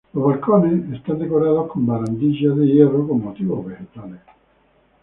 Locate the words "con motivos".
3.07-3.63